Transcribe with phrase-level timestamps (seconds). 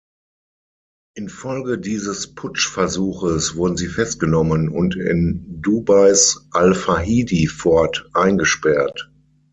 [1.15, 9.11] Infolge dieses Putschversuches wurden sie festgenommen und in Dubais al-Fahidi-Fort eingesperrt.